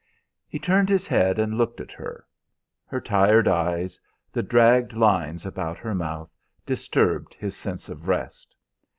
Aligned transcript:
He 0.47 0.57
turned 0.57 0.89
his 0.89 1.05
head 1.05 1.37
and 1.37 1.59
looked 1.59 1.79
at 1.79 1.91
her; 1.91 2.25
her 2.87 2.99
tired 2.99 3.47
eyes, 3.47 3.99
the 4.33 4.41
dragged 4.41 4.93
lines 4.93 5.45
about 5.45 5.77
her 5.77 5.93
mouth, 5.93 6.35
disturbed 6.65 7.35
his 7.35 7.55
sense 7.55 7.87
of 7.87 8.07
rest. 8.07 8.55